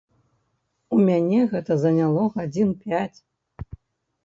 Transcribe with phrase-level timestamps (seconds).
[0.97, 3.19] У мяне гэта заняло гадзін пяць.